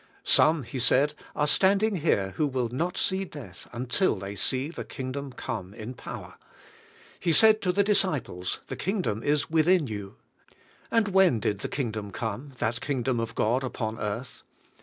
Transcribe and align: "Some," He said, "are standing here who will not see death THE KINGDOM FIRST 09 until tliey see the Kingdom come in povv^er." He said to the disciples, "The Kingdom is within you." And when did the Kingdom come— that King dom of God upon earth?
"Some," 0.23 0.63
He 0.63 0.79
said, 0.79 1.13
"are 1.35 1.45
standing 1.45 1.97
here 1.97 2.31
who 2.35 2.47
will 2.47 2.69
not 2.69 2.97
see 2.97 3.23
death 3.23 3.31
THE 3.31 3.37
KINGDOM 3.37 3.51
FIRST 3.51 3.73
09 3.75 3.81
until 3.83 4.19
tliey 4.19 4.35
see 4.39 4.69
the 4.69 4.83
Kingdom 4.83 5.31
come 5.33 5.73
in 5.75 5.93
povv^er." 5.93 6.33
He 7.19 7.31
said 7.31 7.61
to 7.61 7.71
the 7.71 7.83
disciples, 7.83 8.61
"The 8.65 8.75
Kingdom 8.75 9.21
is 9.21 9.51
within 9.51 9.85
you." 9.85 10.15
And 10.89 11.09
when 11.09 11.39
did 11.39 11.59
the 11.59 11.69
Kingdom 11.69 12.09
come— 12.09 12.53
that 12.57 12.81
King 12.81 13.03
dom 13.03 13.19
of 13.19 13.35
God 13.35 13.63
upon 13.63 13.99
earth? 13.99 14.41